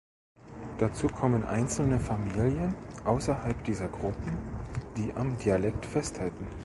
Dazu 0.79 1.05
kommen 1.09 1.43
einzelne 1.43 1.99
Familien 1.99 2.73
außerhalb 3.05 3.63
dieser 3.65 3.87
Gruppen, 3.87 4.35
die 4.97 5.13
am 5.13 5.37
Dialekt 5.37 5.85
festhalten. 5.85 6.47